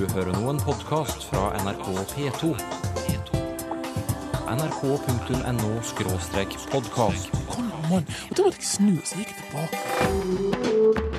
[0.00, 2.44] Du hører nå en podkast fra NRK P2.
[4.48, 7.30] nrk.no-podkast.
[7.50, 8.04] Kom an.
[8.30, 11.09] Og da måtte jeg snu, så gikk jeg tilbake.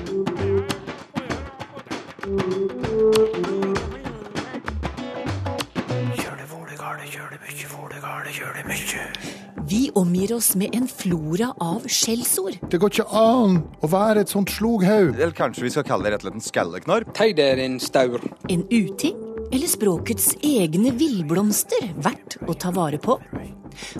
[9.98, 12.58] Omgir oss med en flora av skjellsord.
[12.70, 15.14] Det går ikke an å være et sånt sloghaug.
[15.18, 17.12] Eller kanskje vi skal kalle det rett og slett en skalleknarp?
[17.16, 18.22] Tei der en staur.
[18.52, 19.18] En uting
[19.52, 23.18] eller språkets egne villblomster verdt å ta vare på.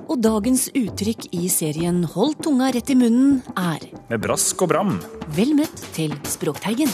[0.06, 4.98] Og dagens uttrykk i serien Hold tunga rett i munnen er Med brask og bram.
[5.36, 6.92] Vel møtt til Språkteigen.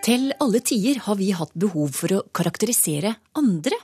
[0.00, 3.76] Til alle tider har vi hatt behov for å karakterisere andre,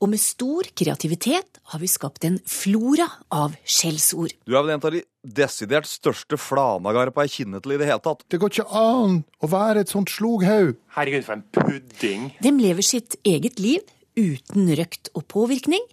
[0.00, 4.34] og med stor kreativitet har vi skapt en flora av skjellsord.
[4.46, 8.02] Du er vel en av de desidert største flanagarpa jeg kjenner til i det hele
[8.02, 8.24] tatt.
[8.30, 10.76] Det går ikke an å være et sånt sloghaug.
[10.96, 12.30] Herregud, for en pudding.
[12.42, 13.84] De lever sitt eget liv
[14.18, 15.84] uten røkt og påvirkning,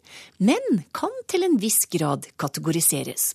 [0.43, 3.33] men kan til en viss grad kategoriseres.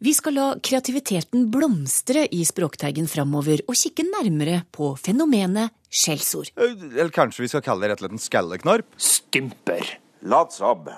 [0.00, 6.52] Vi skal la kreativiteten blomstre i Språkteigen framover og kikke nærmere på fenomenet skjellsord.
[6.56, 8.94] Eller kanskje vi skal kalle det rett og slett en skalleknarp?
[9.00, 9.96] Stymper.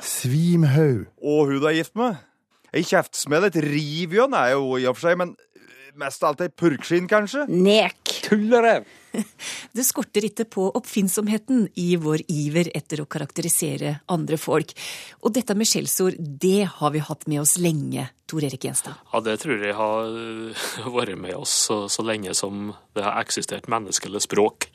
[0.05, 1.07] Svimhaug.
[1.23, 2.21] Og hun du er gift med?
[2.73, 5.35] Ei kjeftsmell, et rivjønn er jo i og for seg, men
[6.01, 7.47] mest av alt ei purkskinn, kanskje?
[7.51, 8.13] Nek!
[8.23, 8.87] Tullerev.
[9.77, 14.73] Det skorter ikke på oppfinnsomheten i vår iver etter å karakterisere andre folk.
[15.21, 18.97] Og dette med skjellsord, det har vi hatt med oss lenge, Tor Erik Gjenstad.
[19.13, 23.21] Ja, det tror jeg har øh, vært med oss så, så lenge som det har
[23.21, 24.71] eksistert menneskelig språk.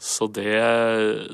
[0.00, 0.56] Så det,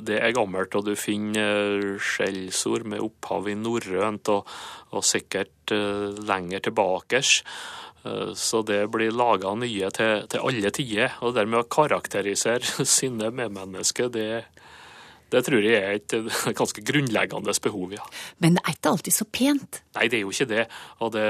[0.02, 4.48] det er gammelt, og du finner øh, skjellsord med opphav i norrønt og,
[4.90, 7.22] og sikkert øh, lenger tilbake.
[8.06, 11.18] Eh, Så det blir laga nye til, til alle tider.
[11.26, 14.28] Og dermed å karakterisere sine medmennesker, det,
[15.32, 16.16] det tror jeg er et
[16.60, 18.04] ganske grunnleggende behov, ja.
[18.38, 19.80] Men det er ikke alltid så pent.
[19.98, 20.66] Nei, det er jo ikke det.
[21.02, 21.26] Og det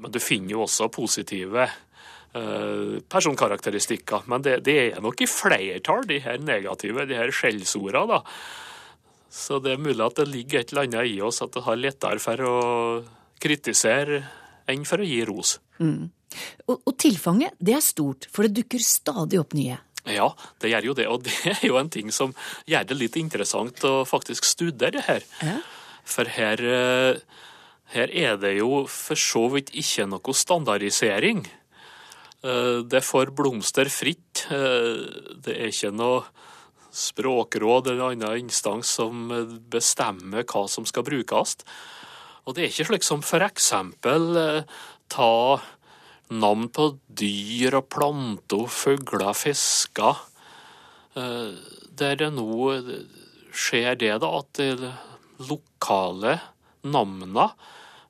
[0.00, 4.28] men du finner jo også positive eh, personkarakteristikker.
[4.30, 8.22] Men det, det er nok i flertall, de her negative, de her skjellsordene, da.
[9.32, 11.78] Så det er mulig at det ligger et eller annet i oss at det har
[11.80, 12.56] lettere for å
[13.40, 14.18] kritisere
[14.68, 15.54] enn for å gi ros.
[16.68, 19.78] Og, og tilfanget, det er stort, for det dukker stadig opp nye.
[20.08, 21.06] Ja, det gjør jo det.
[21.06, 22.34] Og det er jo en ting som
[22.66, 25.26] gjør det litt interessant å faktisk studere det her.
[25.42, 25.58] Ja.
[26.02, 27.20] For her, eh,
[27.94, 31.44] her er det jo for så vidt ikke noe standardisering.
[32.42, 34.46] Eh, Det får blomster fritt.
[34.50, 36.24] Eh, Det er ikke noe
[36.92, 39.30] språkråd eller annen instans som
[39.70, 41.56] bestemmer hva som skal brukes.
[42.44, 44.64] Og det er ikke slik som for eksempel
[45.08, 45.60] ta
[46.40, 50.24] navn på dyr og planter, fugler, fisker.
[51.16, 51.52] Eh,
[51.92, 52.72] Der det nå
[53.52, 54.92] skjer det, da, at de
[55.44, 56.38] lokale
[56.82, 57.46] navnene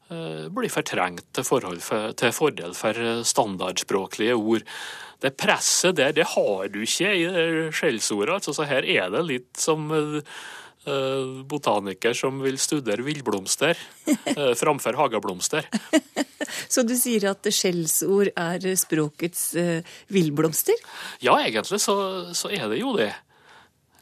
[0.08, 1.66] eh, blir fortrengt til, for,
[2.14, 4.62] til fordel for eh, standardspråklige ord.
[5.22, 8.38] Det presset der, det har du ikke i det skjellsordet.
[8.38, 10.61] Altså, så her er det litt som eh, eh,
[11.46, 13.78] botaniker som vil studere villblomster
[14.08, 15.68] eh, framfor hageblomster.
[16.68, 20.78] Så du sier at skjellsord er språkets eh, villblomster?
[21.22, 21.94] Ja, egentlig så,
[22.34, 23.12] så er det jo det.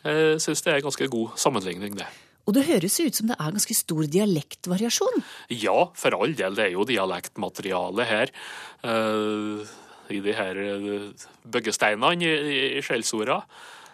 [0.00, 2.06] Jeg syns det er en ganske god sammenligning, det.
[2.48, 5.20] Og det høres ut som det er ganske stor dialektvariasjon.
[5.60, 8.32] Ja, for all del, det er jo dialektmateriale her.
[8.82, 9.76] eh,
[10.10, 10.56] I de her
[11.46, 13.42] byggesteinene i, i, i skjellsorda.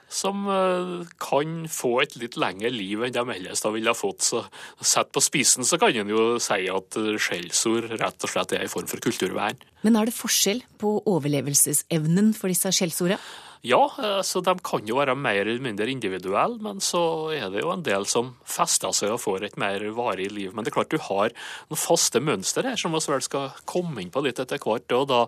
[0.08, 4.22] Som eh, kan få et litt lengre liv enn de ellers da ville ha fått.
[4.26, 4.44] Så
[4.80, 8.66] sett på spissen så kan en jo si at eh, skjellsord rett og slett er
[8.66, 9.58] en form for kulturvern.
[9.86, 13.18] Men er det forskjell på overlevelsesevnen for disse skjellsordene?
[13.66, 17.64] Ja, eh, så de kan jo være mer eller mindre individuelle, men så er det
[17.64, 20.52] jo en del som fester seg og får et mer varig liv.
[20.54, 21.34] Men det er klart du har
[21.66, 24.86] noen faste mønster her som vi vel skal komme inn på litt etter hvert.
[24.94, 25.24] Og da,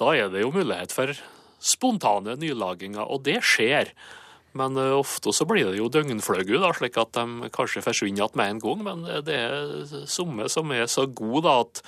[0.00, 1.14] da er det jo mulighet for
[1.60, 3.92] spontane nylaginger, og det skjer.
[4.58, 8.38] Men eh, ofte så blir det jo døgnfløgu, da, slik at de kanskje forsvinner igjen
[8.40, 8.84] med en gang.
[8.86, 11.82] Men eh, det er somme som er så gode da, at,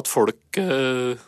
[0.00, 1.18] at folk eh,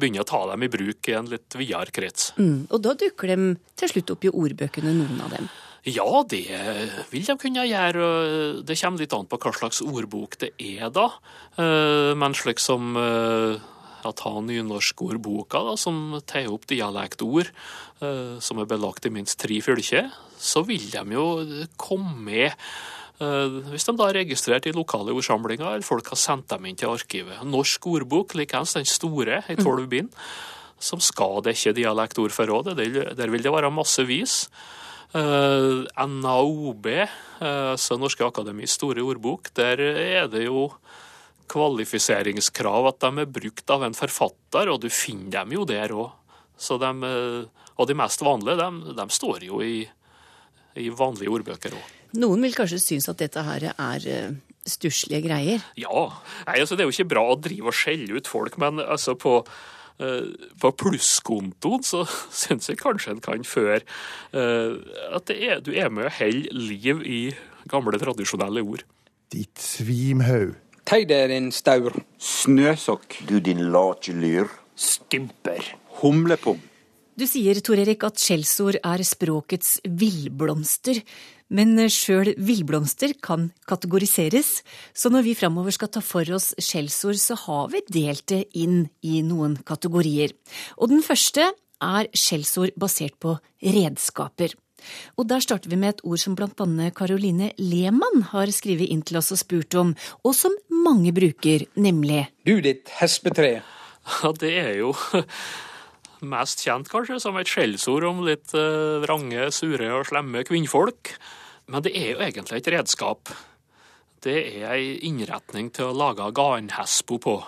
[0.00, 2.32] begynner å ta dem i bruk i en litt videre krets.
[2.40, 5.52] Mm, og da dukker de til slutt opp i ordbøkene, noen av dem.
[5.84, 6.46] Ja, det
[7.10, 8.06] vil de kunne gjøre.
[8.64, 11.10] Det kommer litt an på hva slags ordbok det er, da.
[11.60, 12.96] Eh, Men slik som
[14.08, 17.50] at ha nynorskordboka, da, som tar opp dialektord,
[18.04, 21.26] eh, som er belagt i minst tre fylker, så vil de jo
[21.80, 26.50] komme med eh, hvis de da er registrert i lokale ordsamlinger, eller folk har sendt
[26.52, 27.42] dem inn til arkivet.
[27.48, 30.12] Norsk ordbok, likeens den store, i tolv bind,
[30.82, 32.76] som skal dekke dialektordforrådet.
[33.16, 34.48] Der vil det være massevis.
[35.14, 36.88] Uh, NAOB,
[37.38, 40.72] altså Norske Akademis store ordbok, der er det jo
[41.50, 46.14] kvalifiseringskrav at de er brukt av en forfatter, og du finner dem jo der òg.
[47.74, 49.82] Og de mest vanlige, de, de står jo i,
[50.78, 51.92] i vanlige ordbøker òg.
[52.22, 54.34] Noen vil kanskje synes at dette her er uh,
[54.70, 55.64] stusslige greier?
[55.78, 56.04] Ja.
[56.46, 59.16] Nei, altså, det er jo ikke bra å drive og skjelle ut folk, men altså
[59.18, 60.28] på uh,
[60.62, 62.04] på plusskontoen så
[62.44, 63.82] syns jeg kanskje en kan føre
[64.34, 67.20] at er, du er med og holder liv i
[67.70, 68.82] gamle, tradisjonelle ord.
[69.34, 70.54] Ditt svimhaug.
[70.84, 71.94] Tei der, din staur.
[72.20, 73.16] Snøsokk.
[73.24, 74.50] Du din late lyr.
[74.76, 75.64] Stymper.
[76.02, 76.58] Humlepung.
[77.16, 81.00] Du sier, Tor Erik, at skjellsord er språkets villblomster.
[81.48, 84.58] Men sjøl villblomster kan kategoriseres,
[84.92, 88.88] så når vi framover skal ta for oss skjellsord, så har vi delt det inn
[89.00, 90.36] i noen kategorier.
[90.76, 91.48] Og den første
[91.80, 94.52] er skjellsord basert på redskaper.
[95.18, 99.04] Og der starter vi med et ord som blant annet Caroline Lehmann har skrevet inn
[99.06, 99.94] til oss og spurt om,
[100.24, 100.54] og som
[100.84, 103.62] mange bruker, nemlig Du ditt hespetre.
[104.04, 104.92] Ja, det er jo
[106.34, 111.14] mest kjent kanskje som et skjellsord om litt uh, vrange, sure og slemme kvinnfolk.
[111.72, 113.32] Men det er jo egentlig et redskap.
[114.24, 117.38] Det er ei innretning til å lage garnhespo på.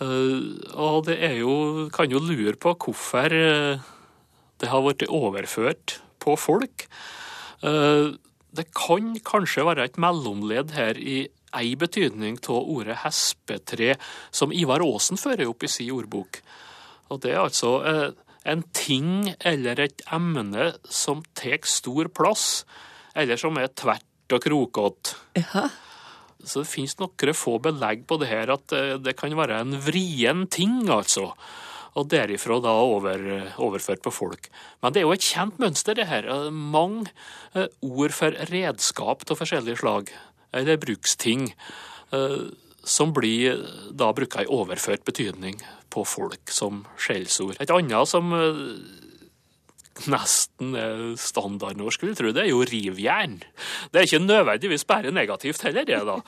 [0.00, 3.84] Uh, og det er jo Kan jo lure på hvorfor uh,
[4.64, 6.88] det har blitt overført på folk.
[7.60, 13.94] Det kan kanskje være et mellomledd her i ei betydning av ordet hespetre,
[14.34, 16.40] som Ivar Aasen fører opp i sin ordbok.
[17.12, 17.76] Og det er altså
[18.44, 22.64] en ting eller et emne som tar stor plass,
[23.14, 25.14] eller som er tvert og krokete.
[25.38, 25.68] Ja.
[26.44, 30.44] Så det finnes noen få belegg på det her at det kan være en vrien
[30.50, 31.30] ting, altså
[31.94, 33.20] og derifra da over,
[33.62, 34.48] overført på folk.
[34.82, 36.26] Men det er jo et kjent mønster, det her.
[36.50, 37.06] Mange
[37.80, 40.10] ord for redskap av forskjellige slag,
[40.54, 41.52] eller bruksting,
[42.84, 43.62] som blir
[43.94, 45.62] da bruka i overført betydning
[45.94, 47.56] på folk som skjellsord.
[47.62, 48.34] Et annet som
[50.10, 53.38] nesten er standardnorsk, vil jeg tro, det er jo rivjern.
[53.92, 56.18] Det er ikke nødvendigvis bare negativt heller, det, da.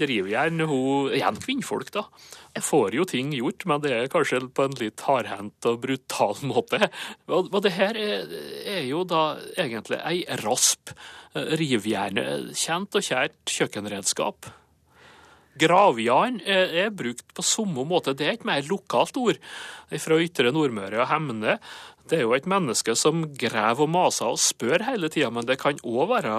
[0.00, 2.06] Rivjern, hun Igjen kvinnfolk, da.
[2.64, 6.88] Får jo ting gjort, men det er kanskje på en litt hardhendt og brutal måte.
[7.28, 10.94] Og det her er, jo da egentlig ei rasp.
[11.36, 12.22] Rivjern,
[12.56, 14.48] kjent og kjært kjøkkenredskap.
[15.56, 18.14] Gravjern er, er, brukt på samme måte.
[18.16, 19.38] Det er et mer lokalt ord
[20.02, 21.56] fra ytre Nordmøre og Hemne.
[22.06, 25.58] Det er jo et menneske som graver og maser og spør hele tida, men det
[25.62, 26.34] kan òg være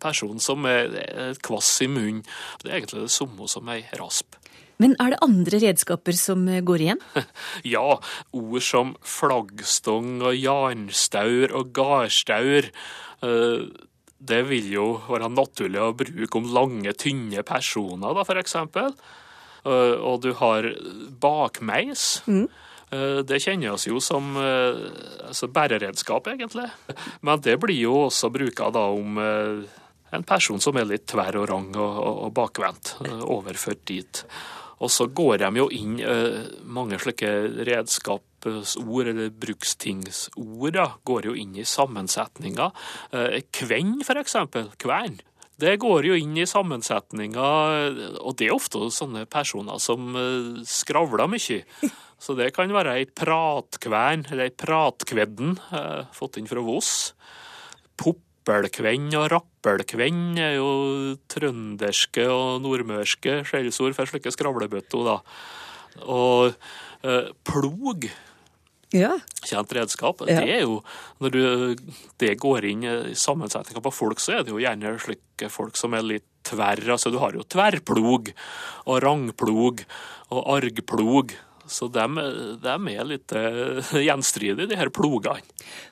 [0.00, 2.22] person som er kvass i munnen.
[2.62, 4.38] Det er egentlig det samme som ei rasp.
[4.78, 7.02] Men er det andre redskaper som går igjen?
[7.74, 7.98] ja,
[8.38, 12.70] ord som flaggstong og jarnstaur og gardstaur.
[14.18, 18.94] Det vil jo være naturlig å bruke om lange, tynne personer, da, eksempel.
[19.66, 20.70] Og du har
[21.20, 22.22] bakmeis.
[22.30, 22.46] Mm.
[22.88, 26.68] Det kjenner oss jo som altså bæreredskap, egentlig.
[27.20, 31.68] Men det blir jo også bruka om en person som er litt tverr og rang
[31.76, 31.98] og,
[32.28, 32.94] og bakvendt,
[33.28, 34.22] overført dit.
[34.78, 35.98] Og så går de jo inn
[36.64, 37.28] mange slike
[37.66, 42.70] redskapsord, eller brukstingsord, går jo inn i sammensetninga.
[43.52, 44.70] Kvenn, for eksempel.
[44.80, 45.18] Kvern.
[45.58, 47.46] Det går jo inn i sammensetninga,
[48.22, 50.14] og det er ofte sånne personer som
[50.66, 51.64] skravler mye.
[52.18, 57.12] Så det kan være ei pratkvern, eller ei pratkvedden, eh, fått inn fra Voss.
[57.98, 60.70] Poppelkvenn og rappelkvenn er jo
[61.30, 65.18] trønderske og nordmørske skjellsord for slike skravlebøtter, da.
[66.10, 66.50] Og
[67.06, 68.10] eh, plog
[68.94, 69.12] ja.
[69.44, 70.22] Kjent redskap.
[70.24, 70.40] Ja.
[70.40, 70.80] Det er jo,
[71.20, 71.42] Når du,
[72.20, 75.96] det går inn i sammensetninga på folk, så er det jo gjerne slike folk som
[75.96, 76.80] er litt tverr.
[76.94, 78.32] Altså, du har jo tverrplog
[78.86, 79.84] og rangplog
[80.32, 81.36] og argplog.
[81.68, 85.44] Så de, er litt uh, gjenstridige, de her plogene.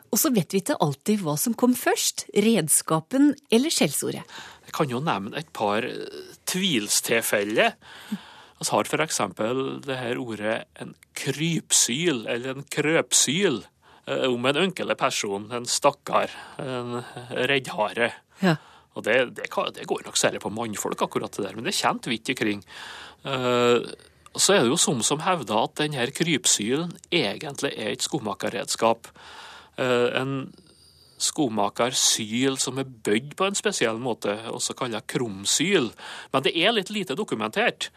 [0.09, 4.23] Og så vet vi ikke alltid hva som kom først, redskapen eller skjellsordet.
[4.67, 5.85] Jeg kan jo nevne et par
[6.49, 7.77] tvilstilfeller.
[8.57, 13.61] Vi har eksempel det her ordet en krypsyl, eller en krøpsyl,
[14.07, 16.33] om en ynkelig person, en stakkar,
[16.63, 18.13] en reddhare.
[18.41, 18.57] Ja.
[18.97, 21.83] Og det, det, det, går nok særlig på mannfolk, akkurat det der, men det er
[21.83, 22.63] kjent vidt omkring.
[23.27, 23.85] Uh,
[24.37, 29.09] så er det jo som som hevder at denne krypsylen egentlig er et skomakerredskap.
[29.77, 30.53] En
[31.21, 35.91] skomakersyl som er bøyd på en spesiell måte, også kalt krumsyl.
[36.33, 37.91] Men det er litt lite dokumentert.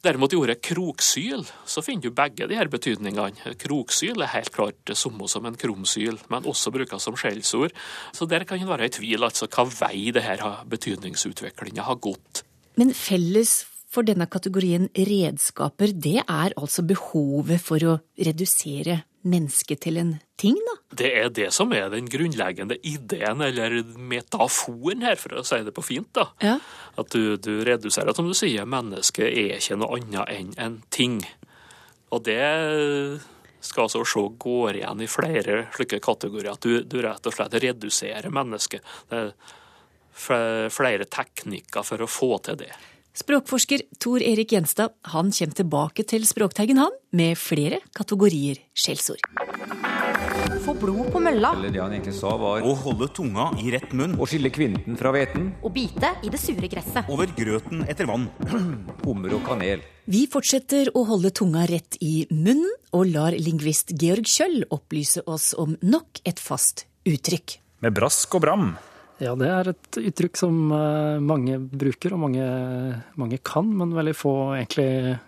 [0.00, 3.54] Derimot i ordet kroksyl så finner du begge de her betydningene.
[3.60, 7.74] Kroksyl er helt klart det samme som en krumsyl, men også brukes som skjellsord.
[8.16, 10.40] Så der kan en være i tvil altså hva vei det her
[10.72, 12.46] betydningsutviklinga har gått.
[12.80, 13.58] Men felles
[13.90, 20.56] for denne kategorien redskaper, det er altså behovet for å redusere mennesket til en ting,
[20.66, 20.76] da?
[20.96, 25.74] Det er det som er den grunnleggende ideen, eller metaforen her, for å si det
[25.76, 26.08] på fint.
[26.16, 26.28] da.
[26.44, 26.56] Ja.
[27.00, 31.20] At du, du reduserer, som du sier, mennesket er ikke noe annet enn en ting.
[32.10, 32.40] Og det
[33.60, 36.54] skal altså se går igjen i flere slike kategorier.
[36.56, 38.86] At du, du rett og slett reduserer mennesket.
[39.10, 42.72] Det er flere teknikker for å få til det.
[43.20, 49.20] Språkforsker Tor Erik Gjenstad han kommer tilbake til Språkteigen han, med flere kategorier skjellsord.
[50.64, 51.52] Få blod på mølla.
[51.58, 54.16] Eller det han egentlig sa var Å holde tunga i rett munn.
[54.20, 55.50] Å skille kvinten fra hveten.
[55.60, 57.08] Og bite i det sure gresset.
[57.12, 58.28] Over grøten etter vann.
[59.04, 59.84] Hummer og kanel.
[60.10, 65.52] Vi fortsetter å holde tunga rett i munnen, og lar lingvist Georg Kjøll opplyse oss
[65.60, 67.60] om nok et fast uttrykk.
[67.84, 68.72] Med brask og bram.
[69.20, 72.44] Ja, det er et uttrykk som eh, mange bruker, og mange,
[73.20, 75.18] mange kan, men veldig få egentlig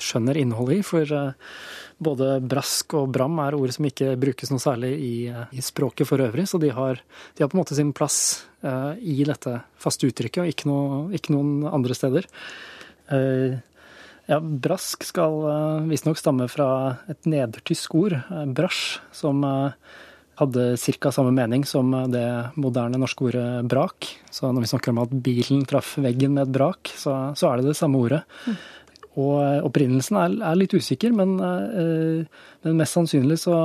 [0.00, 0.86] skjønner innholdet i.
[0.88, 1.58] For eh,
[2.00, 6.08] både brask og bram er ord som ikke brukes noe særlig i, eh, i språket
[6.08, 7.02] for øvrig, så de har,
[7.36, 11.32] de har, på en måte sin plass i dette faste uttrykket, og ikke, noe, ikke
[11.32, 12.26] noen andre steder.
[14.28, 16.66] Ja, brask skal uh, visstnok stamme fra
[17.08, 18.18] et nedertysk ord,
[18.52, 19.40] brasj, som
[20.40, 21.12] hadde ca.
[21.12, 24.08] samme mening som det moderne norske ordet brak.
[24.32, 27.60] Så når vi snakker om at bilen traff veggen med et brak, så, så er
[27.60, 28.22] det det samme ordet.
[28.46, 28.58] Mm.
[29.20, 33.56] Og opprinnelsen er, er, litt usikker, men, eh, men, mest sannsynlig så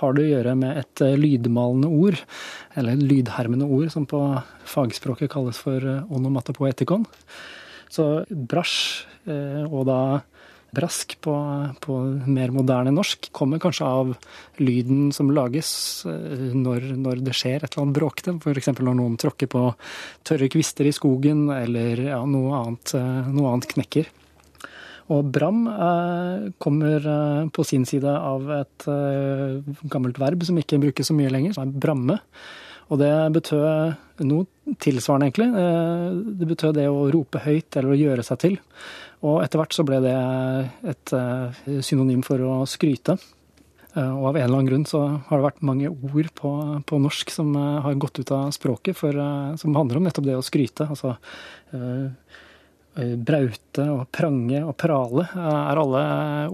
[0.00, 2.18] har det å gjøre med et lydmalende ord,
[2.78, 4.20] eller lydhermende ord, som på
[4.68, 7.06] fagspråket kalles for onomatopoetikon.
[7.88, 10.00] Så brasj, eh, og da
[10.74, 11.34] brask på,
[11.80, 11.96] på,
[12.28, 14.12] mer moderne norsk kommer kanskje av
[14.60, 15.70] lyden som lages
[16.04, 18.36] når, når det skjer et eller annet bråkete.
[18.42, 18.70] F.eks.
[18.76, 19.64] når noen tråkker på
[20.28, 22.94] tørre kvister i skogen, eller ja, noe, annet,
[23.32, 24.12] noe, annet, knekker.
[25.14, 30.80] Og bram eh, kommer eh, på sin side av et eh, gammelt verb som ikke
[30.82, 32.18] brukes så mye lenger, som er bramme.
[32.88, 35.48] Og det betød noe tilsvarende, egentlig.
[36.40, 38.54] Det betød det å rope høyt eller å gjøre seg til.
[39.26, 40.14] Og etter hvert så ble det
[40.92, 41.12] et
[41.82, 43.16] synonym for å skryte.
[43.98, 46.50] Og av en eller annen grunn så har det vært mange ord på,
[46.86, 49.16] på norsk som har gått ut av språket, for,
[49.58, 50.86] som handler om nettopp det å skryte.
[50.86, 51.16] Altså
[52.98, 56.02] braute og prange og prale er alle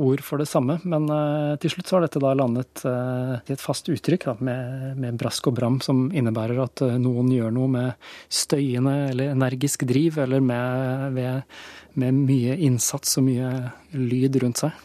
[0.00, 0.76] ord for det samme.
[0.84, 1.08] Men
[1.62, 5.48] til slutt så har dette da landet i et fast uttrykk da, med, med, brask
[5.50, 11.08] og bram, som innebærer at noen gjør noe med støyende eller energisk driv, eller med,
[11.16, 11.56] med,
[12.00, 13.50] med mye innsats og mye
[13.96, 14.84] lyd rundt seg.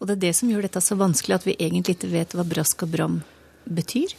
[0.00, 2.44] Og det er det som gjør dette så vanskelig, at vi egentlig ikke vet hva
[2.48, 3.22] brask og bram
[3.64, 4.12] betyr?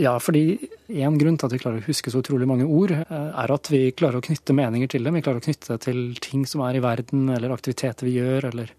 [0.00, 3.52] Ja, fordi en grunn til at vi klarer å huske så utrolig mange ord, er
[3.52, 5.18] at vi klarer å knytte meninger til dem.
[5.18, 8.48] Vi klarer å knytte det til ting som er i verden, eller aktiviteter vi gjør,
[8.52, 8.72] eller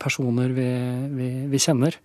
[0.00, 0.68] personer vi,
[1.14, 1.98] vi, vi kjenner.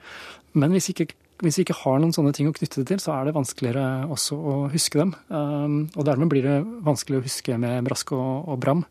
[0.59, 1.07] Men hvis ikke,
[1.45, 3.87] hvis vi ikke har noen sånne ting å knytte det til, så er det vanskeligere
[4.11, 5.15] også å huske dem.
[5.29, 8.83] Og dermed blir det vanskelig å huske med brask og, og bram.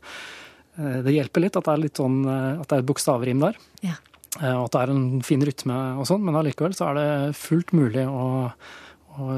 [0.78, 3.58] Det hjelper litt at det er litt sånn, at det er et bokstavrim der.
[3.84, 3.98] Ja.
[4.38, 7.72] Og at det er en fin rytme og sånn, men allikevel så er det fullt
[7.74, 8.28] mulig å,
[9.18, 9.28] å,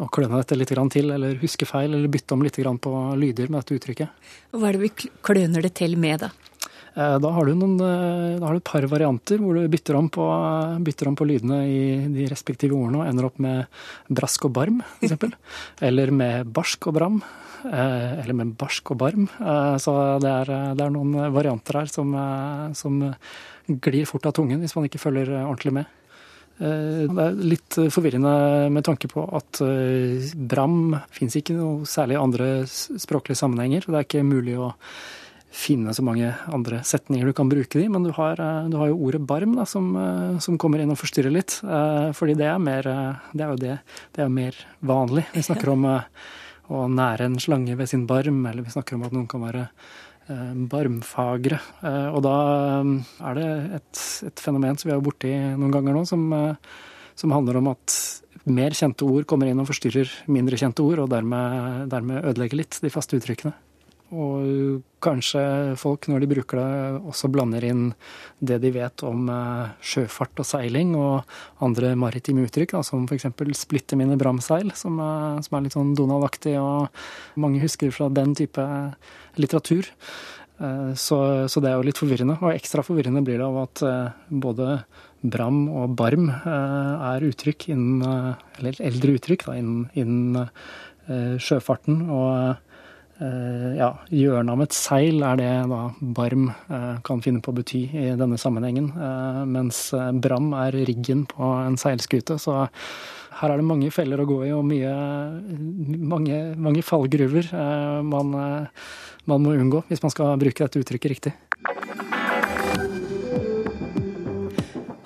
[0.00, 3.60] å kløne dette litt til, eller huske feil, eller bytte om litt på lyder med
[3.60, 4.28] dette uttrykket.
[4.52, 6.32] Og Hva er det vi kløner det til med, da?
[6.96, 10.24] Da har, du noen, da har du et par varianter hvor du bytter om, på,
[10.80, 13.66] bytter om på lydene i de respektive ordene og ender opp med
[14.08, 15.36] brask og barm, f.eks.
[15.90, 17.18] eller med barsk og bram.
[17.72, 19.28] Eller med barsk og barm.
[19.82, 19.92] Så
[20.22, 22.14] det er, det er noen varianter her som,
[22.78, 22.98] som
[23.66, 25.92] glir fort av tungen hvis man ikke følger ordentlig med.
[26.56, 28.32] Det er litt forvirrende
[28.72, 29.60] med tanke på at
[30.48, 33.84] bram fins ikke noe særlig andre språklige sammenhenger.
[33.84, 34.70] Det er ikke mulig å
[35.56, 38.98] finne så mange andre setninger du kan bruke de, men du har, du har jo
[39.08, 39.88] ordet barm da, som,
[40.42, 41.58] som, kommer inn og forstyrrer litt.
[42.16, 42.88] Fordi det er, mer,
[43.32, 43.76] det er jo det,
[44.16, 45.26] det er mer vanlig.
[45.32, 45.86] Vi snakker om
[46.72, 49.68] å nære en slange ved sin barm, eller vi snakker om at noen kan være
[50.72, 51.60] barmfagre.
[51.86, 52.36] Og da
[53.30, 56.24] er det et, et fenomen som vi er borti noen ganger nå, som,
[57.14, 57.94] som, handler om at
[58.50, 62.80] mer kjente ord kommer inn og forstyrrer mindre kjente ord, og dermed, dermed ødelegger litt
[62.82, 63.54] de faste uttrykkene.
[64.14, 65.40] Og kanskje
[65.80, 67.88] folk, når de bruker det, også blander inn
[68.38, 69.26] det de vet om
[69.82, 71.26] sjøfart og seiling og
[71.64, 73.26] andre maritime uttrykk, da, som f.eks.
[73.58, 74.98] 'splitte mine bramseil', som,
[75.42, 76.88] som, er litt sånn Donald-aktig, og
[77.34, 78.62] mange husker fra den type
[79.36, 79.90] litteratur.
[80.60, 82.38] Eh, Så, så det er jo litt forvirrende.
[82.40, 84.80] Og ekstra forvirrende blir det av at eh, både
[85.26, 91.36] bram og barm eh, er uttrykk innen eh, Eller eldre uttrykk da, innen, innen eh,
[91.42, 92.06] sjøfarten.
[92.08, 92.62] Og eh,
[93.18, 95.78] ja, hjørnet av et seil er det da
[96.16, 98.90] barm eh, kan finne på å bety i denne sammenhengen.
[98.92, 102.36] eh, Mens eh, bram er riggen på en seilskute.
[102.42, 102.58] Så
[103.40, 104.92] her er det mange feller å gå i og mye,
[106.12, 108.84] mange, mange fallgruver eh, man, eh,
[109.32, 111.34] man må unngå hvis man skal bruke dette uttrykket riktig.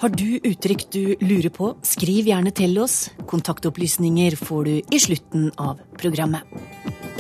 [0.00, 3.10] Har du uttrykk du lurer på, skriv gjerne til oss.
[3.28, 7.19] Kontaktopplysninger får du i slutten av programmet.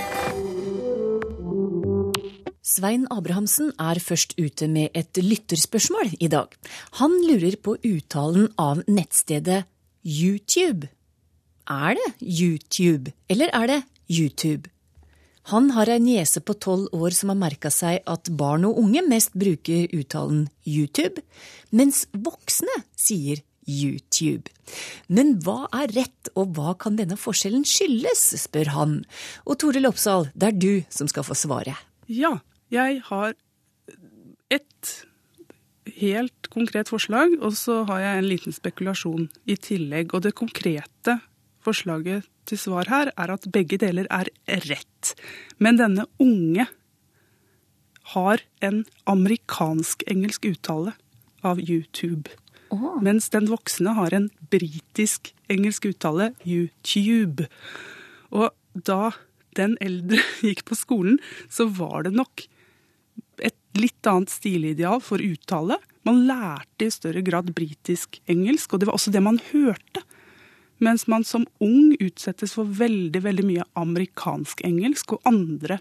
[2.70, 6.52] Svein Abrahamsen er først ute med et lytterspørsmål i dag.
[7.00, 9.64] Han lurer på uttalen av nettstedet
[10.06, 10.86] YouTube.
[11.66, 14.70] Er det YouTube, eller er det YouTube?
[15.50, 19.02] Han har ei niese på tolv år som har merka seg at barn og unge
[19.08, 21.24] mest bruker uttalen YouTube,
[21.74, 24.46] mens voksne sier YouTube.
[25.10, 28.94] Men hva er rett, og hva kan denne forskjellen skyldes, spør han.
[29.42, 31.74] Og Tore Lopsdal, det er du som skal få svaret.
[32.10, 32.36] Ja,
[32.70, 33.34] jeg har
[34.50, 34.90] ett
[36.00, 40.14] helt konkret forslag, og så har jeg en liten spekulasjon i tillegg.
[40.14, 41.18] Og det konkrete
[41.64, 44.30] forslaget til svar her er at begge deler er
[44.68, 45.14] rett.
[45.58, 46.66] Men denne unge
[48.14, 50.94] har en amerikansk-engelsk uttale
[51.46, 52.32] av YouTube.
[53.02, 57.46] Mens den voksne har en britisk-engelsk uttale YouTube.
[58.30, 59.10] Og da
[59.58, 61.18] den eldre gikk på skolen,
[61.50, 62.46] så var det nok
[63.78, 65.78] litt annet stilideal for uttale.
[66.06, 70.02] Man lærte i større grad britisk-engelsk, og det var også det man hørte.
[70.80, 75.80] Mens man som ung utsettes for veldig veldig mye amerikansk-engelsk og andre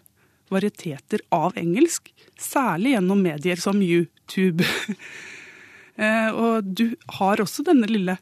[0.51, 2.11] varieteter av engelsk.
[2.39, 4.65] Særlig gjennom medier som YouTube.
[5.99, 8.13] Eh, og du har også denne lille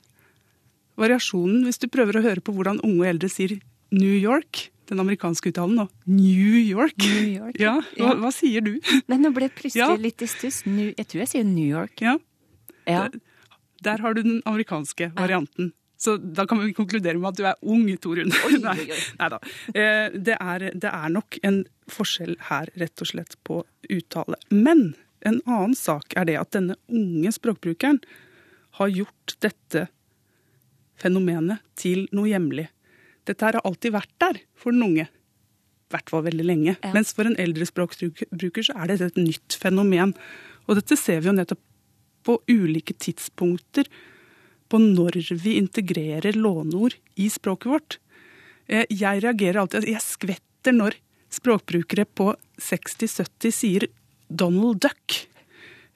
[0.97, 3.51] variasjonen hvis du prøver å høre på hvordan unge og eldre sier
[3.93, 4.71] New York.
[4.87, 5.87] Den amerikanske uttalen, nå.
[6.05, 6.95] New York.
[7.03, 8.77] New York, ja, hva, hva sier du?
[9.11, 9.89] Nei, nå ble jeg plutselig Ja.
[9.99, 10.61] litt i stuss.
[10.65, 11.99] Jeg tror jeg sier New York.
[12.05, 12.15] Ja.
[12.87, 13.07] Ja.
[13.83, 15.73] Der har du den amerikanske varianten.
[15.99, 18.29] Så da kan vi konkludere med at du er ung, Torunn.
[18.63, 18.77] Nei,
[19.19, 19.39] neida.
[19.73, 24.37] Eh, Det, er, det er nok en forskjell her, rett og slett, på uttale.
[24.53, 24.91] Men
[25.25, 27.99] en annen sak er det at denne unge språkbrukeren
[28.77, 29.87] har gjort dette
[31.01, 32.67] fenomenet til noe hjemlig.
[33.27, 35.07] Dette her har alltid vært der for den unge.
[35.07, 36.73] I hvert fall veldig lenge.
[36.95, 40.13] Mens for en eldre språkbruker så er dette et nytt fenomen.
[40.67, 41.61] Og dette ser vi jo nettopp
[42.27, 43.87] på ulike tidspunkter
[44.67, 47.97] på når vi integrerer låneord i språket vårt.
[48.67, 50.97] Eh, Jeg reagerer alltid Jeg skvetter når
[51.31, 53.87] språkbrukere på 60-70 sier
[54.27, 55.21] Donald Duck.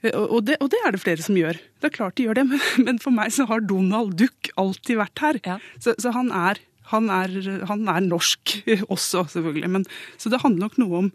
[0.04, 1.60] Eh, Og det, og det er det flere som gjør.
[1.82, 5.02] Det er klart de gjør det, men, men for meg så har Donald Duck alltid
[5.04, 5.42] vært her.
[5.84, 7.36] Så, så han, er, han, er,
[7.70, 8.56] han er norsk
[8.94, 9.74] også, selvfølgelig.
[9.78, 9.88] Men,
[10.22, 11.12] så det handler nok noe om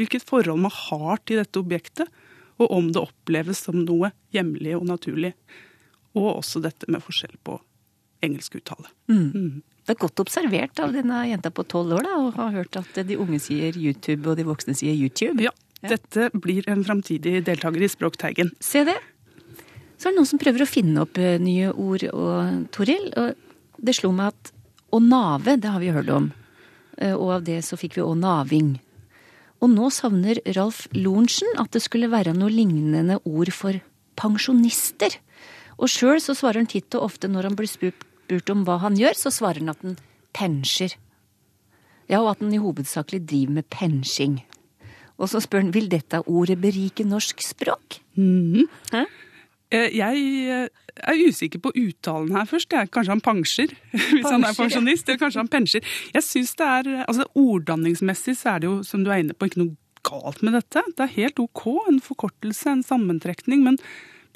[0.00, 2.08] hvilket forhold man har til dette objektet,
[2.60, 5.32] og om det oppleves som noe hjemlig og naturlig.
[6.16, 7.58] Og også dette med forskjell på
[8.22, 8.90] engelsk uttale.
[9.10, 9.62] Mm.
[9.82, 13.00] Det er godt observert av denne jenta på tolv år, da, og har hørt at
[13.08, 15.42] de unge sier YouTube og de voksne sier YouTube.
[15.42, 18.52] Ja, dette blir en framtidig deltaker i Språkteigen.
[18.62, 18.94] Se det.
[19.98, 23.08] Så er det noen som prøver å finne opp eh, nye ord, og, Toril.
[23.18, 24.52] Og det slo meg at
[24.92, 26.30] å nave, det har vi hørt om.
[26.98, 28.78] Eh, Og av det så fikk vi å naving.
[29.62, 33.78] Og nå savner Ralf Lorentzen at det skulle være noe lignende ord for
[34.18, 35.14] pensjonister.
[35.78, 38.96] Og sjøl så svarer han titt og ofte når han blir spurt om hva han
[38.98, 39.96] gjør, så svarer han at han
[40.34, 40.96] pensjer.
[42.10, 44.40] Ja, og at han i hovedsakelig driver med pensjing.
[45.20, 48.00] Og så spør han vil dette ordet berike norsk språk.
[48.18, 48.66] Mhm.
[48.92, 49.06] Eh,
[49.72, 52.74] Jeg eh, er usikker på uttalen her først.
[52.92, 53.72] Kanskje han pensjer,
[54.12, 55.08] hvis han er pensjonist.
[55.08, 55.86] Eller kanskje han pensjer.
[56.14, 59.48] Jeg synes det er, altså Orddanningsmessig så er det jo, som du er inne på,
[59.48, 60.82] ikke noe galt med dette.
[60.96, 63.62] Det er helt ok, en forkortelse, en sammentrekning.
[63.64, 63.78] Men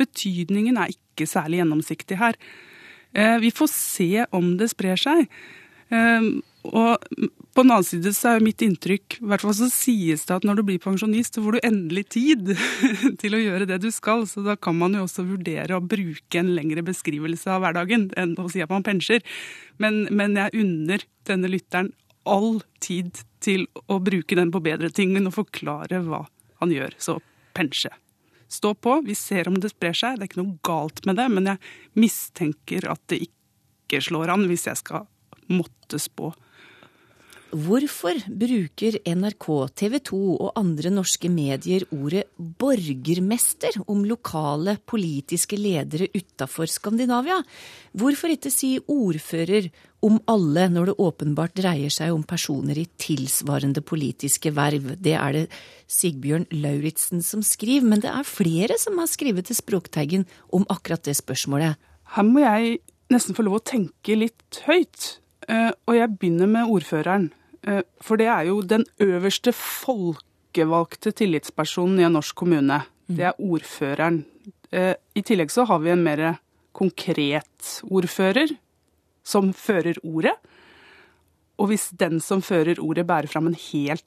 [0.00, 2.38] betydningen er ikke særlig gjennomsiktig her.
[3.16, 5.26] Eh, Vi får se om det sprer seg.
[5.90, 6.30] Eh,
[6.66, 6.98] Og
[7.56, 10.44] på den annen side så er mitt inntrykk, i hvert fall så sies det at
[10.44, 12.50] når du blir pensjonist, så får du endelig tid
[13.22, 14.26] til å gjøre det du skal.
[14.28, 18.36] Så da kan man jo også vurdere å bruke en lengre beskrivelse av hverdagen enn
[18.36, 19.24] å si at man pensjer.
[19.80, 21.94] Men, men jeg unner denne lytteren
[22.28, 26.26] all tid til å bruke den på bedre ting enn å forklare hva
[26.60, 26.96] han gjør.
[27.00, 27.18] Så
[27.56, 27.94] pensje.
[28.52, 30.18] Stå på, vi ser om det sprer seg.
[30.18, 34.44] Det er ikke noe galt med det, men jeg mistenker at det ikke slår an
[34.50, 35.08] hvis jeg skal
[35.48, 36.34] måtte spå.
[37.56, 39.44] Hvorfor bruker NRK,
[39.78, 47.38] TV 2 og andre norske medier ordet borgermester om lokale politiske ledere utafor Skandinavia?
[47.96, 49.70] Hvorfor ikke si ordfører
[50.04, 54.92] om alle når det åpenbart dreier seg om personer i tilsvarende politiske verv?
[55.00, 55.46] Det er det
[55.86, 61.08] Sigbjørn Lauritzen som skriver, men det er flere som har skrevet til Språkteigen om akkurat
[61.08, 61.80] det spørsmålet.
[62.18, 65.14] Her må jeg nesten få lov å tenke litt høyt.
[65.48, 67.30] Eh, og jeg begynner med ordføreren.
[67.66, 72.82] Eh, for det er jo den øverste folkevalgte tillitspersonen i en norsk kommune.
[73.06, 74.24] Det er ordføreren.
[74.72, 76.38] Eh, I tillegg så har vi en mer
[76.76, 78.50] konkret ordfører,
[79.24, 80.34] som fører ordet.
[81.56, 84.04] Og hvis den som fører ordet bærer fram en helt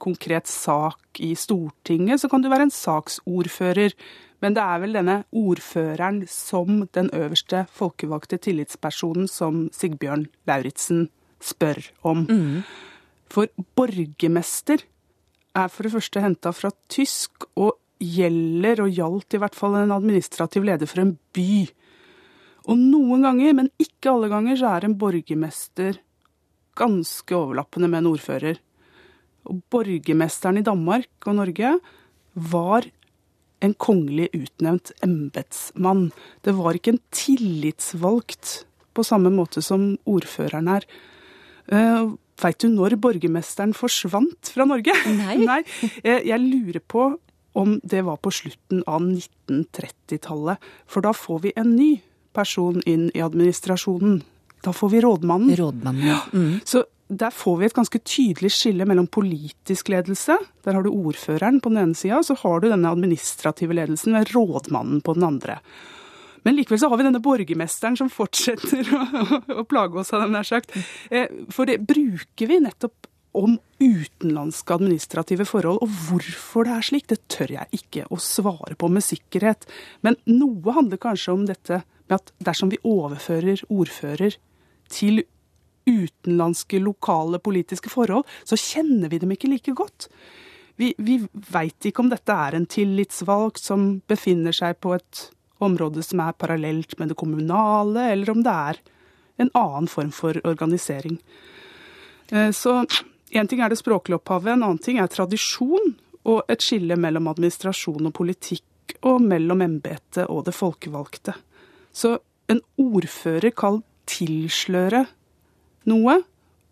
[0.00, 3.94] konkret sak i Stortinget, så kan du være en saksordfører.
[4.42, 11.08] Men det er vel denne ordføreren som den øverste folkevalgte tillitspersonen som Sigbjørn Lauritzen
[11.42, 12.26] spør om.
[12.28, 12.62] Mm.
[13.28, 14.84] For borgermester
[15.58, 19.94] er for det første henta fra tysk og gjelder, og gjaldt i hvert fall en
[19.94, 21.66] administrativ leder for en by.
[22.68, 25.98] Og noen ganger, men ikke alle ganger, så er en borgermester
[26.78, 28.60] ganske overlappende med en ordfører.
[29.48, 31.74] Og borgermesteren i Danmark og Norge
[32.38, 32.86] var
[33.64, 36.10] en kongelig utnevnt embetsmann.
[36.46, 38.60] Det var ikke en tillitsvalgt
[38.94, 40.86] på samme måte som ordføreren er.
[42.38, 44.94] Veit du når borgermesteren forsvant fra Norge?
[45.18, 45.38] Nei.
[45.50, 45.62] Nei.
[46.04, 47.10] Jeg, jeg lurer på
[47.58, 50.68] om det var på slutten av 1930-tallet.
[50.86, 51.96] For da får vi en ny
[52.36, 54.20] person inn i administrasjonen.
[54.62, 55.56] Da får vi rådmannen.
[55.58, 56.20] Rådmannen, ja.
[56.32, 56.60] Mm.
[56.68, 61.60] Så der får vi et ganske tydelig skille mellom politisk ledelse, der har du ordføreren
[61.64, 65.56] på den ene sida, så har du denne administrative ledelsen med rådmannen på den andre.
[66.48, 69.26] Men likevel så har vi denne borgermesteren som fortsetter å,
[69.60, 70.72] å, plage oss, hadde jeg nær sagt.
[71.12, 73.04] Eh, For det bruker vi nettopp
[73.36, 75.82] om utenlandske administrative forhold.
[75.84, 79.68] Og hvorfor det er slik, det tør jeg ikke å svare på med sikkerhet.
[80.00, 84.40] Men noe handler kanskje om dette med at dersom vi overfører ordfører
[84.88, 85.26] til
[85.84, 90.08] utenlandske, lokale politiske forhold, så kjenner vi dem ikke like godt.
[90.80, 91.20] Vi, vi
[91.52, 95.28] veit ikke om dette er en tillitsvalgt som befinner seg på et
[95.64, 98.80] område som er parallelt med det kommunale, eller om det er
[99.38, 101.18] en annen form for organisering.
[102.32, 102.84] Eh, så
[103.30, 105.94] én ting er det språklige opphavet, en annen ting er tradisjon
[106.28, 108.64] og et skille mellom administrasjon og politikk,
[109.04, 111.34] og mellom embetet og det folkevalgte.
[111.92, 112.16] Så
[112.48, 115.04] en ordfører kan tilsløre
[115.88, 116.14] noe,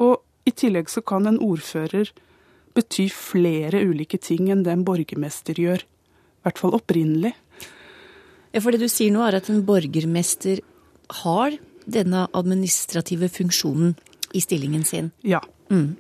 [0.01, 2.11] og i tillegg så kan en ordfører
[2.77, 5.85] bety flere ulike ting enn det en borgermester gjør.
[5.85, 7.33] I hvert fall opprinnelig.
[8.57, 10.63] Ja, for det du sier nå er at en borgermester
[11.23, 13.93] har denne administrative funksjonen
[14.33, 15.11] i stillingen sin.
[15.29, 15.43] Ja.
[15.69, 15.99] Mm.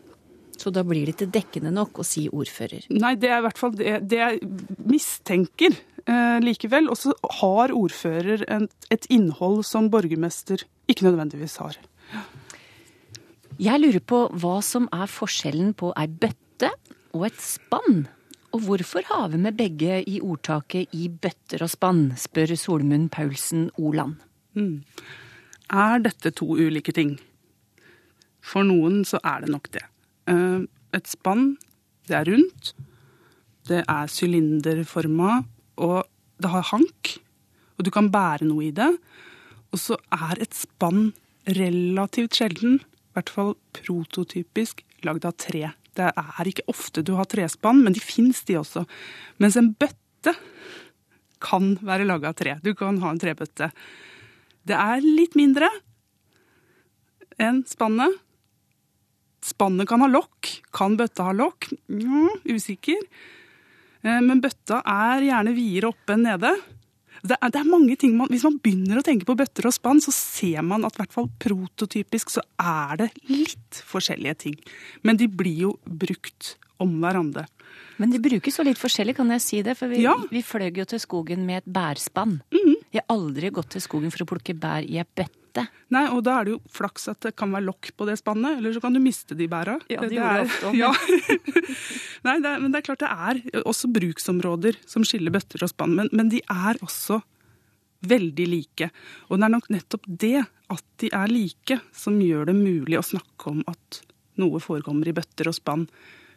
[0.57, 2.89] Så da blir det ikke dekkende nok å si ordfører.
[2.97, 4.41] Nei, det er i hvert fall det, det jeg
[4.89, 6.89] mistenker eh, likevel.
[6.89, 11.77] Og så har ordfører en, et innhold som borgermester ikke nødvendigvis har.
[13.61, 16.73] Jeg lurer på hva som er forskjellen på ei bøtte
[17.13, 18.07] og et spann.
[18.57, 23.71] Og hvorfor har vi med begge i ordtaket 'i bøtter og spann', spør Solmund Paulsen
[23.77, 24.15] Oland.
[24.55, 24.83] Mm.
[25.71, 27.19] Er dette to ulike ting?
[28.41, 29.85] For noen så er det nok det.
[30.29, 30.65] Eh,
[30.95, 31.59] Et spann,
[32.09, 32.73] det er rundt,
[33.69, 35.45] det er sylinderforma,
[35.77, 36.07] og
[36.41, 37.19] det har hank,
[37.77, 38.97] og du kan bære noe i det.
[39.73, 41.13] Og så er et spann
[41.47, 45.75] relativt sjelden, i hvert fall prototypisk, lagd av tre.
[45.97, 48.85] Det er ikke ofte du har trespann, men de fins de også.
[49.43, 50.35] Mens en bøtte
[51.43, 52.57] kan være laga av tre.
[52.65, 53.71] Du kan ha en trebøtte.
[54.67, 55.69] Det er litt mindre
[57.41, 58.23] enn spannet.
[59.47, 60.51] Spannet kan ha lokk.
[60.75, 61.69] Kan bøtta ha lokk?
[61.93, 62.99] Mm, usikker.
[64.03, 66.51] Eh, Men bøtta er gjerne videre oppe enn nede.
[67.27, 69.75] Det er, det er mange ting man, Hvis man begynner å tenke på bøtter og
[69.75, 74.57] spann, så ser man at i hvert fall prototypisk så er det litt forskjellige ting.
[75.03, 77.47] Men de blir jo brukt om hverandre.
[77.97, 79.77] Men de brukes jo litt forskjellig, kan jeg si det.
[79.79, 80.15] For vi, Ja.
[80.31, 82.41] vi fløy jo til skogen med et bærspann.
[82.93, 85.31] Jeg har aldri gått til skogen for å plukke bær i ei bøtte.
[85.95, 88.59] Nei, og da er det jo flaks at det kan være lokk på det spannet,
[88.59, 89.79] eller så kan du miste de bæra.
[89.91, 90.91] Ja, det Det gjorde er- det ofte også, Ja.
[92.27, 95.71] Nei, det er, men det er klart det er også bruksområder som skiller bøtter og
[95.73, 97.21] spann, men, men de er også
[98.07, 98.91] veldig like.
[99.31, 103.05] Og det er nok nettopp det, at de er like, som gjør det mulig å
[103.07, 104.03] snakke om at
[104.41, 105.87] noe forekommer i bøtter og spann.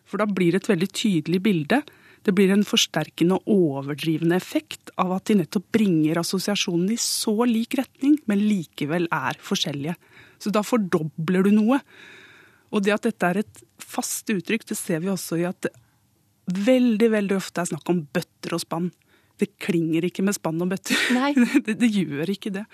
[0.09, 1.81] For da blir det et veldig tydelig bilde.
[2.25, 7.33] Det blir en forsterkende og overdrivende effekt av at de nettopp bringer assosiasjonen i så
[7.47, 9.95] lik retning, men likevel er forskjellige.
[10.39, 11.79] Så da fordobler du noe.
[12.69, 15.73] Og det at dette er et fast uttrykk, det ser vi også i at det
[16.49, 18.89] veldig, veldig ofte er snakk om bøtter og spann.
[19.39, 20.97] Det klinger ikke med spann og bøtter.
[21.65, 22.65] Det, det gjør ikke det.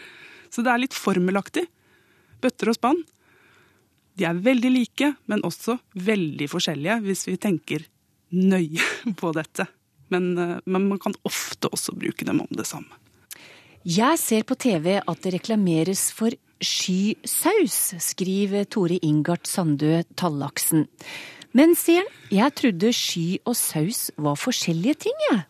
[0.50, 1.66] Så det er litt formelaktig.
[2.42, 3.02] Bøtter og spann.
[4.16, 5.78] De er veldig like, men også
[6.08, 7.86] veldig forskjellige, hvis vi tenker
[8.34, 8.84] nøye
[9.20, 9.68] på dette.
[10.14, 13.02] Men, eh, men man kan ofte også bruke dem om det samme.
[13.86, 16.34] Jeg ser på TV at det reklameres for
[16.64, 20.88] skysaus, skriver Tore Ingart Sandø Tallaksen.
[21.56, 25.44] Men sier han, jeg trodde sky og saus var forskjellige ting, jeg.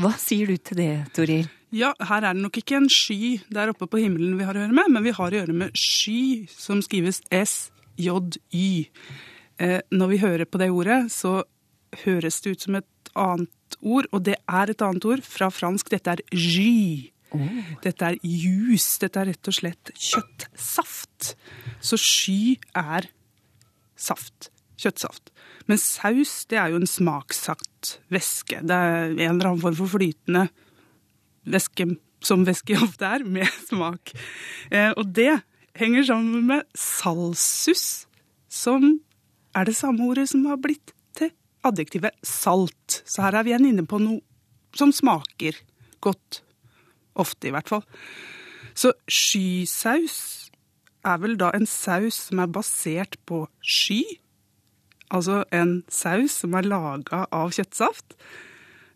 [0.00, 1.50] Hva sier du til det, Toril?
[1.74, 4.62] Ja, her er det nok ikke en sky der oppe på himmelen vi har å
[4.62, 8.70] gjøre med, men vi har å gjøre med sky, som skrives SJY.
[9.60, 11.42] Eh, når vi hører på det ordet, så
[12.04, 15.90] høres det ut som et annet ord, og det er et annet ord fra fransk.
[15.92, 17.10] Dette er jus.
[17.84, 18.86] Dette er jus.
[19.02, 21.34] Dette er rett og slett kjøttsaft.
[21.82, 23.10] Så sky er
[23.98, 24.50] saft.
[24.80, 25.30] Kjøttsaft.
[25.68, 28.62] Men saus det er jo en smaksatt væske.
[28.66, 30.48] Det er en eller annen form for flytende
[31.50, 31.86] væske,
[32.24, 34.14] som væske ofte er, med smak.
[34.72, 35.42] Eh, og det
[35.78, 38.06] henger sammen med salsus,
[38.50, 38.98] som
[39.54, 40.94] er det samme ordet som har blitt
[41.66, 43.02] adjektivet salt.
[43.06, 44.20] Så her er vi igjen inne på noe
[44.76, 45.58] som smaker
[46.04, 46.42] godt.
[47.20, 47.84] Ofte, i hvert fall.
[48.78, 50.18] Så skysaus
[51.04, 54.02] er vel da en saus som er basert på sky.
[55.10, 58.14] Altså en saus som er laga av kjøttsaft.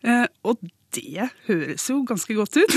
[0.05, 0.61] Eh, og
[0.95, 2.75] det høres jo ganske godt ut.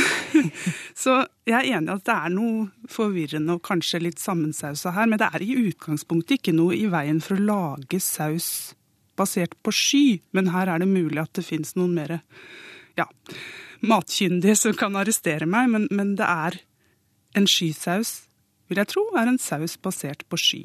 [1.03, 5.07] Så jeg er enig i at det er noe forvirrende og kanskje litt sammensausa her.
[5.07, 8.74] Men det er i utgangspunktet ikke noe i veien for å lage saus
[9.18, 10.04] basert på sky.
[10.37, 12.18] Men her er det mulig at det fins noen mer
[12.98, 13.07] ja,
[13.85, 15.70] matkyndige som kan arrestere meg.
[15.74, 16.59] Men, men det er
[17.38, 18.22] en skysaus,
[18.68, 20.64] vil jeg tro, er en saus basert på sky.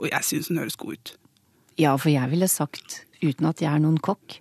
[0.00, 1.16] Og jeg syns den høres god ut.
[1.80, 4.40] Ja, for jeg ville sagt, uten at jeg er noen kokk,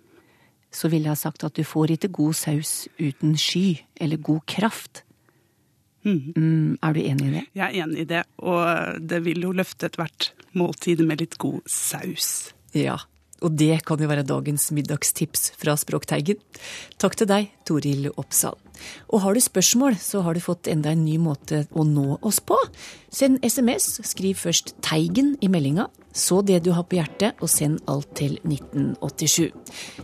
[0.72, 5.04] så ville jeg sagt at du får ikke god saus uten sky, eller god kraft.
[6.06, 7.44] Mm, er du enig i det?
[7.58, 11.60] Jeg er enig i det, og det vil jo løfte ethvert måltid med litt god
[11.70, 12.54] saus.
[12.78, 12.98] Ja,
[13.42, 16.42] og det kan jo være dagens middagstips fra Språkteigen.
[17.00, 18.58] Takk til deg, Toril Oppsal.
[19.10, 22.40] Og har du spørsmål, så har du fått enda en ny måte å nå oss
[22.40, 22.58] på.
[23.10, 27.80] Send SMS, skriv først 'Teigen' i meldinga, så det du har på hjertet, og send
[27.88, 29.52] alt til 1987.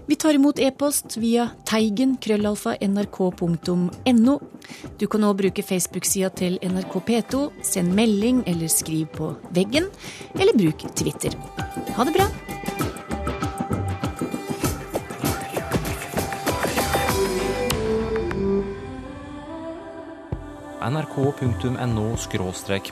[0.07, 4.37] Vi tar imot e-post via teigen krøllalfa nrk.no.
[4.99, 9.89] Du kan òg bruke Facebook-sida til NRK P2, send melding eller skriv på veggen,
[10.39, 11.35] eller bruk Twitter.
[11.95, 12.29] Ha det bra!
[20.89, 22.15] nrk.no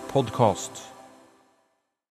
[0.01, 0.92] podkast.